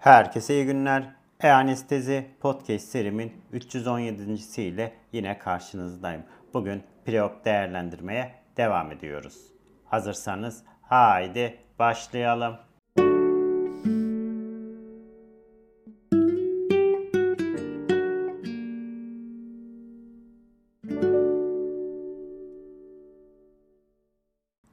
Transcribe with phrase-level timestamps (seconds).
[0.00, 1.14] Herkese iyi günler.
[1.42, 4.32] E-Anestezi Podcast serimin 317.
[4.56, 6.22] ile yine karşınızdayım.
[6.54, 9.52] Bugün preop değerlendirmeye devam ediyoruz.
[9.84, 12.56] Hazırsanız haydi başlayalım.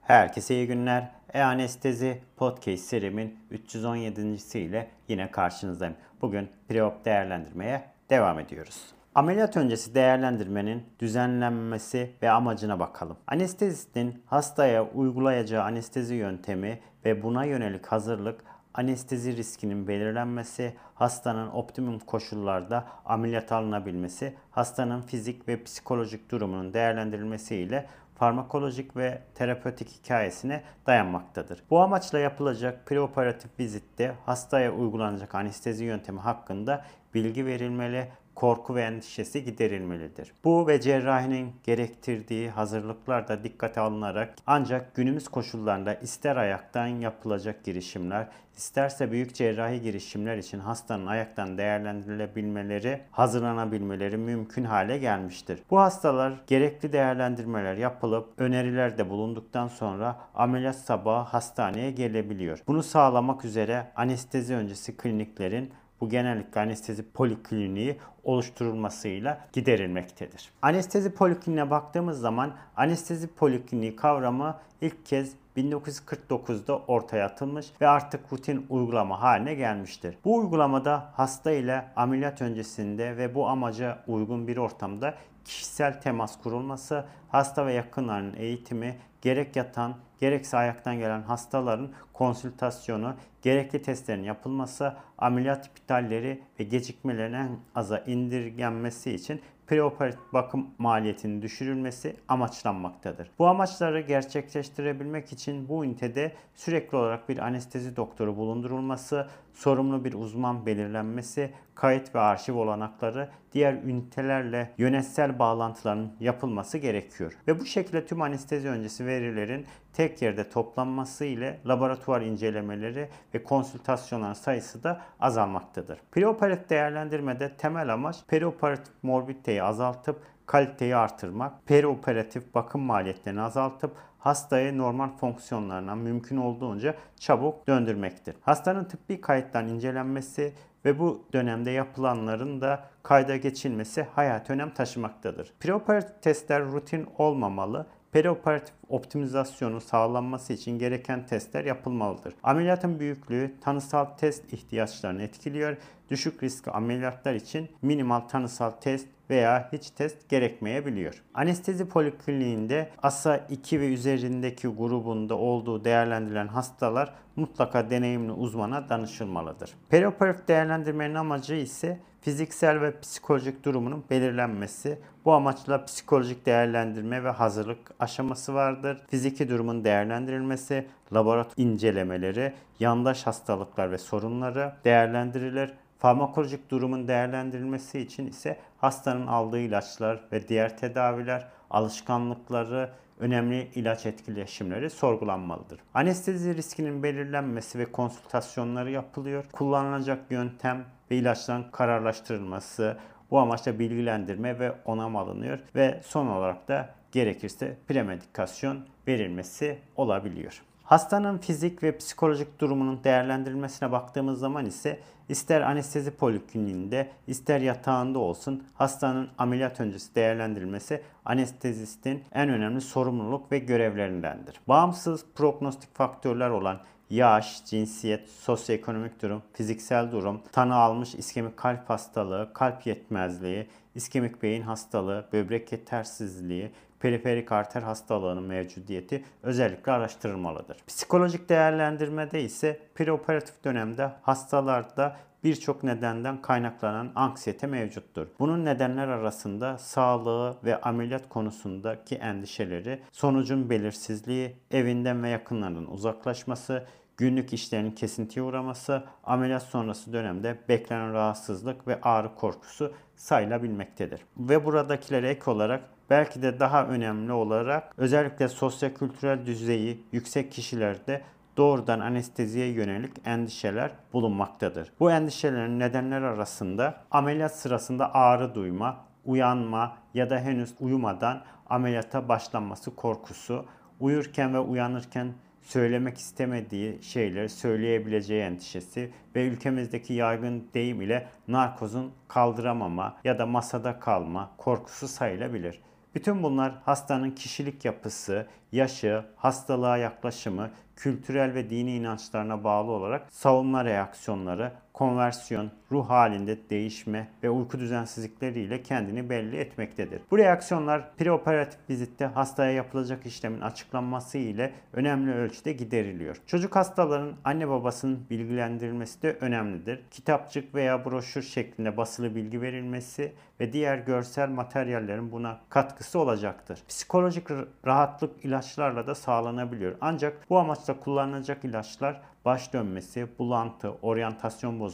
[0.02, 1.17] Herkese iyi günler.
[1.34, 4.38] E-Anestezi Podcast serimin 317.
[4.54, 5.96] ile yine karşınızdayım.
[6.22, 8.82] Bugün preop değerlendirmeye devam ediyoruz.
[9.16, 13.18] Ameliyat öncesi değerlendirmenin düzenlenmesi ve amacına bakalım.
[13.28, 22.88] Anestezistin hastaya uygulayacağı anestezi yöntemi ve buna yönelik hazırlık anestezi riskinin belirlenmesi, hastanın optimum koşullarda
[23.06, 27.86] ameliyat alınabilmesi, hastanın fizik ve psikolojik durumunun değerlendirilmesi ile
[28.18, 31.64] farmakolojik ve terapötik hikayesine dayanmaktadır.
[31.70, 39.46] Bu amaçla yapılacak preoperatif vizitte hastaya uygulanacak anestezi yöntemi hakkında bilgi verilmeli, korku ve endişesi
[39.46, 40.32] giderilmelidir.
[40.44, 48.28] Bu ve cerrahinin gerektirdiği hazırlıklar da dikkate alınarak ancak günümüz koşullarında ister ayaktan yapılacak girişimler,
[48.58, 55.60] isterse büyük cerrahi girişimler için hastanın ayaktan değerlendirilebilmeleri, hazırlanabilmeleri mümkün hale gelmiştir.
[55.72, 62.60] Bu hastalar gerekli değerlendirmeler yapılıp önerilerde bulunduktan sonra ameliyat sabahı hastaneye gelebiliyor.
[62.68, 65.72] Bunu sağlamak üzere anestezi öncesi kliniklerin
[66.02, 70.52] bu genellikle anestezi polikliniği oluşturulmasıyla giderilmektedir.
[70.62, 78.66] Anestezi polikliniğe baktığımız zaman anestezi polikliniği kavramı ilk kez 1949'da ortaya atılmış ve artık rutin
[78.70, 80.18] uygulama haline gelmiştir.
[80.26, 85.14] Bu uygulamada hasta ile ameliyat öncesinde ve bu amaca uygun bir ortamda
[85.46, 93.82] kişisel temas kurulması, hasta ve yakınlarının eğitimi, gerek yatan gerekse ayaktan gelen hastaların konsültasyonu, gerekli
[93.82, 103.32] testlerin yapılması, ameliyat iptalleri ve gecikmelerin en aza indirgenmesi için preoperatif bakım maliyetinin düşürülmesi amaçlanmaktadır.
[103.40, 110.66] Bu amaçları gerçekleştirebilmek için bu ünitede sürekli olarak bir anestezi doktoru bulundurulması, sorumlu bir uzman
[110.66, 117.34] belirlenmesi, kayıt ve arşiv olanakları diğer ünitelerle yönetsel bağlantıların yapılması gerekiyor.
[117.48, 119.66] Ve bu şekilde tüm anestezi öncesi verilerin
[119.98, 126.00] tek yerde toplanması ile laboratuvar incelemeleri ve konsültasyonlar sayısı da azalmaktadır.
[126.12, 135.10] Preoperatif değerlendirmede temel amaç perioperatif morbiditeyi azaltıp kaliteyi artırmak, perioperatif bakım maliyetlerini azaltıp hastayı normal
[135.10, 138.36] fonksiyonlarına mümkün olduğunca çabuk döndürmektir.
[138.42, 140.54] Hastanın tıbbi kayıttan incelenmesi
[140.86, 145.54] ve bu dönemde yapılanların da kayda geçilmesi hayat önem taşımaktadır.
[145.60, 152.34] Preoperatif testler rutin olmamalı perioperatif optimizasyonu sağlanması için gereken testler yapılmalıdır.
[152.44, 155.78] Ameliyatın büyüklüğü tanısal test ihtiyaçlarını etkiliyor.
[156.10, 161.24] Düşük riskli ameliyatlar için minimal tanısal test veya hiç test gerekmeyebiliyor.
[161.34, 169.74] Anestezi polikliniğinde ASA 2 ve üzerindeki grubunda olduğu değerlendirilen hastalar mutlaka deneyimli uzmana danışılmalıdır.
[169.90, 175.00] Perioperatif değerlendirmenin amacı ise fiziksel ve psikolojik durumunun belirlenmesi.
[175.26, 179.02] Bu amaçla psikolojik değerlendirme ve hazırlık aşaması vardır.
[179.10, 185.74] Fiziki durumun değerlendirilmesi, laboratuvar incelemeleri, yandaş hastalıklar ve sorunları değerlendirilir.
[186.00, 194.90] Farmakolojik durumun değerlendirilmesi için ise hastanın aldığı ilaçlar ve diğer tedaviler, alışkanlıkları, önemli ilaç etkileşimleri
[194.90, 195.80] sorgulanmalıdır.
[195.94, 199.46] Anestezi riskinin belirlenmesi ve konsültasyonları yapılıyor.
[199.52, 202.98] Kullanılacak yöntem ve ilaçların kararlaştırılması,
[203.32, 210.62] bu amaçla bilgilendirme ve onam alınıyor ve son olarak da gerekirse premedikasyon verilmesi olabiliyor.
[210.88, 215.00] Hastanın fizik ve psikolojik durumunun değerlendirilmesine baktığımız zaman ise
[215.30, 223.60] ister anestezi polikliniğinde ister yatağında olsun hastanın ameliyat öncesi değerlendirilmesi anestezistin en önemli sorumluluk ve
[223.60, 224.60] görevlerindendir.
[224.68, 226.80] Bağımsız prognostik faktörler olan
[227.10, 234.62] yaş, cinsiyet, sosyoekonomik durum, fiziksel durum, tanı almış iskemik kalp hastalığı, kalp yetmezliği, iskemik beyin
[234.62, 240.78] hastalığı, böbrek yetersizliği, periferik arter hastalığının mevcudiyeti özellikle araştırılmalıdır.
[240.88, 248.28] Psikolojik değerlendirmede ise preoperatif dönemde hastalarda birçok nedenden kaynaklanan anksiyete mevcuttur.
[248.40, 256.86] Bunun nedenler arasında sağlığı ve ameliyat konusundaki endişeleri, sonucun belirsizliği, evinden ve yakınlarından uzaklaşması,
[257.18, 264.22] günlük işlerinin kesintiye uğraması, ameliyat sonrası dönemde beklenen rahatsızlık ve ağrı korkusu sayılabilmektedir.
[264.38, 271.22] Ve buradakilere ek olarak belki de daha önemli olarak özellikle sosyokültürel düzeyi yüksek kişilerde
[271.58, 274.92] doğrudan anesteziye yönelik endişeler bulunmaktadır.
[275.00, 282.96] Bu endişelerin nedenleri arasında ameliyat sırasında ağrı duyma, uyanma ya da henüz uyumadan ameliyata başlanması
[282.96, 283.66] korkusu,
[284.00, 293.18] uyurken ve uyanırken söylemek istemediği şeyleri söyleyebileceği endişesi ve ülkemizdeki yaygın deyim ile narkozun kaldıramama
[293.24, 295.82] ya da masada kalma korkusu sayılabilir.
[296.18, 303.86] Bütün bunlar hastanın kişilik yapısı, yaşı, hastalığa yaklaşımı, kültürel ve dini inançlarına bağlı olarak savunma
[303.86, 310.22] reaksiyonları, konversiyon, ruh halinde değişme ve uyku düzensizlikleriyle kendini belli etmektedir.
[310.32, 316.38] Bu reaksiyonlar preoperatif vizitte hastaya yapılacak işlemin açıklanması ile önemli ölçüde gideriliyor.
[316.48, 320.00] Çocuk hastaların anne babasının bilgilendirilmesi de önemlidir.
[320.12, 326.80] Kitapçık veya broşür şeklinde basılı bilgi verilmesi ve diğer görsel materyallerin buna katkısı olacaktır.
[326.88, 327.48] Psikolojik
[327.86, 329.96] rahatlık ilaçlarla da sağlanabiliyor.
[330.02, 334.87] Ancak bu amaçla kullanılacak ilaçlar baş dönmesi, bulantı, oryantasyon bozukluğu,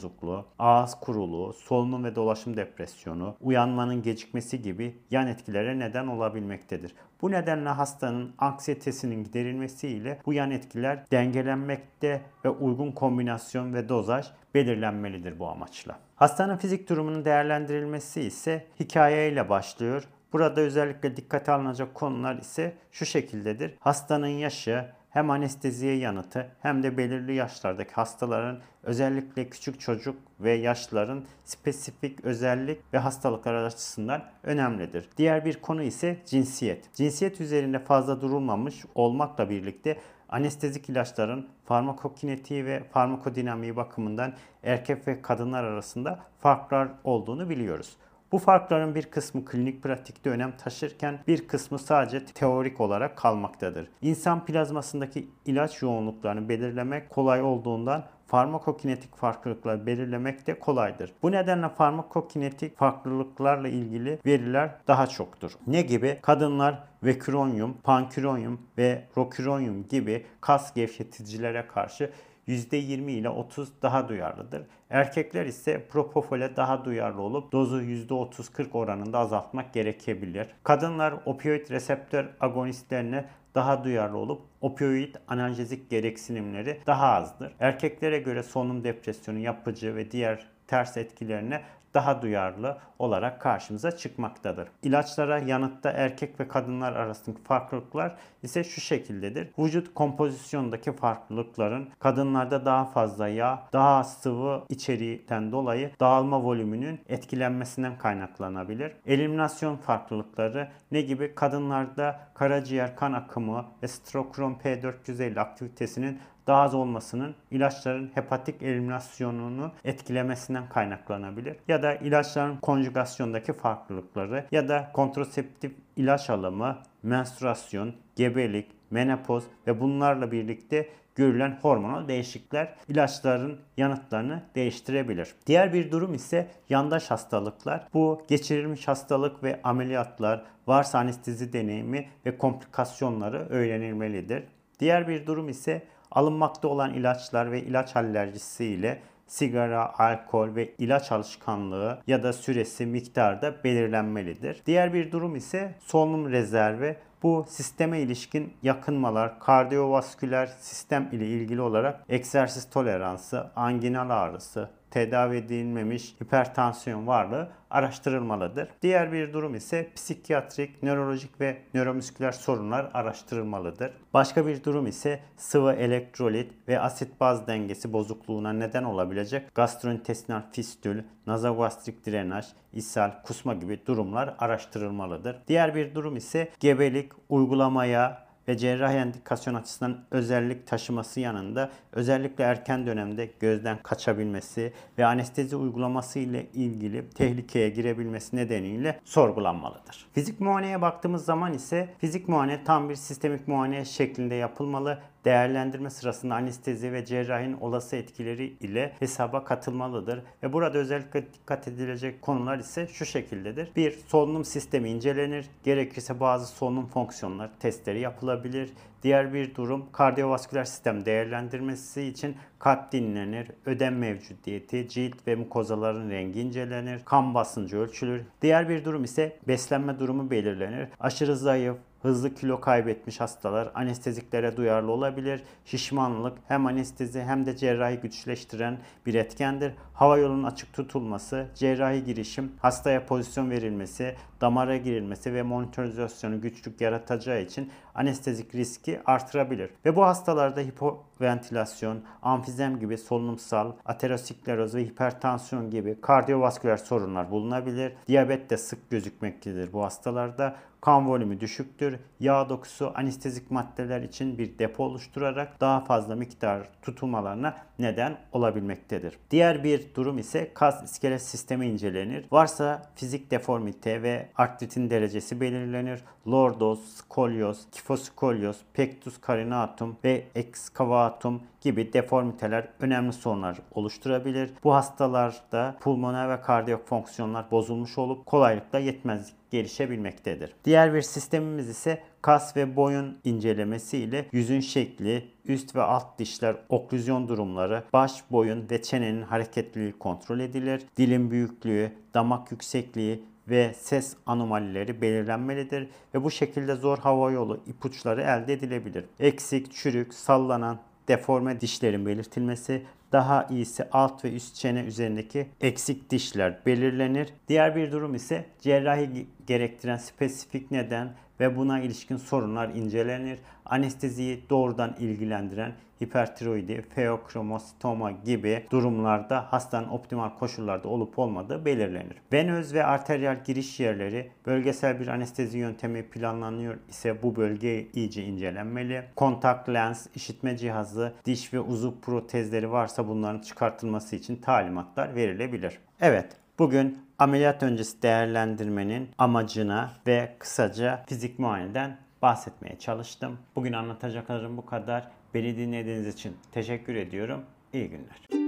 [0.60, 6.96] ağız kuruluğu, solunum ve dolaşım depresyonu, uyanmanın gecikmesi gibi yan etkilere neden olabilmektedir.
[7.22, 15.40] Bu nedenle hastanın anksiyetesinin giderilmesiyle bu yan etkiler dengelenmekte ve uygun kombinasyon ve dozaj belirlenmelidir
[15.40, 16.00] bu amaçla.
[16.16, 20.04] Hastanın fizik durumunun değerlendirilmesi ise hikayeyle başlıyor.
[20.34, 23.74] Burada özellikle dikkate alınacak konular ise şu şekildedir.
[23.80, 31.26] Hastanın yaşı, hem anesteziye yanıtı hem de belirli yaşlardaki hastaların özellikle küçük çocuk ve yaşlıların
[31.46, 35.10] spesifik özellik ve hastalıklar açısından önemlidir.
[35.18, 36.94] Diğer bir konu ise cinsiyet.
[36.96, 39.98] Cinsiyet üzerinde fazla durulmamış olmakla birlikte
[40.30, 44.34] anestezik ilaçların farmakokinetiği ve farmakodinamiği bakımından
[44.64, 47.98] erkek ve kadınlar arasında farklar olduğunu biliyoruz.
[48.34, 53.88] Bu farkların bir kısmı klinik pratikte önem taşırken bir kısmı sadece teorik olarak kalmaktadır.
[54.02, 61.14] İnsan plazmasındaki ilaç yoğunluklarını belirlemek kolay olduğundan farmakokinetik farklılıklar belirlemek de kolaydır.
[61.24, 65.52] Bu nedenle farmakokinetik farklılıklarla ilgili veriler daha çoktur.
[65.68, 66.20] Ne gibi?
[66.22, 72.12] Kadınlar veküronyum, panküronyum ve roküronyum gibi kas gevşeticilere karşı
[72.48, 74.64] %20 ile 30 daha duyarlıdır.
[74.90, 80.48] Erkekler ise propofole daha duyarlı olup dozu %30-40 oranında azaltmak gerekebilir.
[80.64, 83.26] Kadınlar opioid reseptör agonistlerine
[83.56, 87.54] daha duyarlı olup opioid analjezik gereksinimleri daha azdır.
[87.60, 91.62] Erkeklere göre solunum depresyonu yapıcı ve diğer ters etkilerine
[91.94, 94.68] daha duyarlı olarak karşımıza çıkmaktadır.
[94.84, 99.50] İlaçlara yanıtta erkek ve kadınlar arasındaki farklılıklar ise şu şekildedir.
[99.60, 108.92] Vücut kompozisyondaki farklılıkların kadınlarda daha fazla yağ, daha sıvı içeriğinden dolayı dağılma volümünün etkilenmesinden kaynaklanabilir.
[109.06, 111.36] Eliminasyon farklılıkları ne gibi?
[111.36, 120.70] Kadınlarda karaciğer kan akımı ve strokrom P450 aktivitesinin daha az olmasının ilaçların hepatik eliminasyonunu etkilemesinden
[120.70, 121.56] kaynaklanabilir.
[121.68, 130.32] Ya da ilaçların konjugasyondaki farklılıkları ya da kontraseptif ilaç alımı, menstruasyon, gebelik, menopoz ve bunlarla
[130.32, 135.36] birlikte görülen hormonal değişiklikler ilaçların yanıtlarını değiştirebilir.
[135.48, 137.88] Diğer bir durum ise yandaş hastalıklar.
[137.94, 144.44] Bu geçirilmiş hastalık ve ameliyatlar, varsa anestezi deneyimi ve komplikasyonları öğrenilmelidir.
[144.80, 151.12] Diğer bir durum ise alınmakta olan ilaçlar ve ilaç alerjisi ile sigara, alkol ve ilaç
[151.12, 154.62] alışkanlığı ya da süresi miktarda belirlenmelidir.
[154.66, 156.96] Diğer bir durum ise solunum rezervi.
[157.24, 166.16] Bu sisteme ilişkin yakınmalar, kardiyovasküler sistem ile ilgili olarak egzersiz toleransı, anginal ağrısı, tedavi edilmemiş
[166.22, 168.70] hipertansiyon varlığı araştırılmalıdır.
[168.82, 173.94] Diğer bir durum ise psikiyatrik, nörolojik ve nöromüsküler sorunlar araştırılmalıdır.
[174.14, 181.04] Başka bir durum ise sıvı elektrolit ve asit baz dengesi bozukluğuna neden olabilecek gastrointestinal fistül,
[181.28, 185.38] nazogastrik drenaj, ishal, kusma gibi durumlar araştırılmalıdır.
[185.48, 192.88] Diğer bir durum ise gebelik, uygulamaya ve cerrahi endikasyon açısından özellik taşıması yanında özellikle erken
[192.88, 200.06] dönemde gözden kaçabilmesi ve anestezi uygulaması ile ilgili tehlikeye girebilmesi nedeniyle sorgulanmalıdır.
[200.14, 206.36] Fizik muayeneye baktığımız zaman ise fizik muayene tam bir sistemik muayene şeklinde yapılmalı değerlendirme sırasında
[206.36, 210.24] anestezi ve cerrahinin olası etkileri ile hesaba katılmalıdır.
[210.44, 213.72] Ve burada özellikle dikkat edilecek konular ise şu şekildedir.
[213.76, 215.46] Bir, solunum sistemi incelenir.
[215.64, 218.70] Gerekirse bazı solunum fonksiyonları testleri yapılabilir.
[219.04, 226.42] Diğer bir durum kardiyovasküler sistem değerlendirmesi için kalp dinlenir, ödem mevcudiyeti, cilt ve mukozaların rengi
[226.42, 228.22] incelenir, kan basıncı ölçülür.
[228.42, 230.88] Diğer bir durum ise beslenme durumu belirlenir.
[231.00, 235.44] Aşırı zayıf, hızlı kilo kaybetmiş hastalar anesteziklere duyarlı olabilir.
[235.66, 239.74] Şişmanlık hem anestezi hem de cerrahi güçleştiren bir etkendir.
[239.94, 247.42] Hava yolunun açık tutulması, cerrahi girişim, hastaya pozisyon verilmesi, damara girilmesi ve monitorizasyonu güçlük yaratacağı
[247.42, 249.70] için anestezik riski artırabilir.
[249.86, 257.94] Ve bu hastalarda hipoventilasyon, amfizem gibi solunumsal, ateroskleroz ve hipertansiyon gibi kardiyovasküler sorunlar bulunabilir.
[258.08, 260.56] Diyabet de sık gözükmektedir bu hastalarda.
[260.82, 262.00] Kan volümü düşüktür.
[262.20, 269.18] Yağ dokusu anestezik maddeler için bir depo oluşturarak daha fazla miktar tutulmalarına neden olabilmektedir.
[269.32, 272.26] Diğer bir durum ise kas iskelet sistemi incelenir.
[272.32, 276.04] Varsa fizik deformite ve artritin derecesi belirlenir.
[276.28, 284.50] Lordoz, skolyoz, kifoskolyoz, pectus carinatum ve excavatum gibi deformiteler önemli sorunlar oluşturabilir.
[284.64, 290.54] Bu hastalarda pulmoner ve kardiyak fonksiyonlar bozulmuş olup kolaylıkla yetmezlik gelişebilmektedir.
[290.66, 296.56] Diğer bir sistemimiz ise kas ve boyun incelemesi ile yüzün şekli, üst ve alt dişler,
[296.70, 300.82] oklüzyon durumları, baş, boyun ve çenenin hareketliliği kontrol edilir.
[300.98, 308.22] Dilin büyüklüğü, damak yüksekliği ve ses anomalileri belirlenmelidir ve bu şekilde zor hava yolu ipuçları
[308.22, 309.06] elde edilebilir.
[309.20, 316.60] Eksik, çürük, sallanan, deforme dişlerin belirtilmesi, daha iyisi alt ve üst çene üzerindeki eksik dişler
[316.66, 317.34] belirlenir.
[317.48, 323.40] Diğer bir durum ise cerrahi gerektiren spesifik neden ve buna ilişkin sorunlar incelenir.
[323.66, 325.74] Anesteziyi doğrudan ilgilendiren
[326.04, 332.18] hipertiroidi, feokromositoma gibi durumlarda hastanın optimal koşullarda olup olmadığı belirlenir.
[332.34, 339.04] Venöz ve arteriyel giriş yerleri bölgesel bir anestezi yöntemi planlanıyor ise bu bölge iyice incelenmeli.
[339.16, 345.80] Kontak lens, işitme cihazı, diş ve uzuv protezleri varsa bunların çıkartılması için talimatlar verilebilir.
[346.02, 353.38] Evet, bugün ameliyat öncesi değerlendirmenin amacına ve kısaca fizik muayeneden bahsetmeye çalıştım.
[353.56, 355.08] Bugün anlatacaklarım bu kadar.
[355.34, 357.42] Beni dinlediğiniz için teşekkür ediyorum.
[357.74, 358.43] İyi günler.